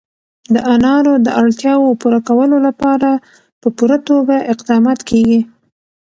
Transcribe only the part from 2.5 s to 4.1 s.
لپاره په پوره